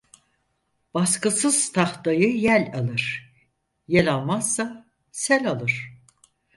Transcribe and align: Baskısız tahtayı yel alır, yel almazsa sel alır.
Baskısız 0.93 1.71
tahtayı 1.71 2.35
yel 2.37 2.71
alır, 2.75 3.33
yel 3.87 4.13
almazsa 4.13 4.85
sel 5.11 5.51
alır. 5.51 6.01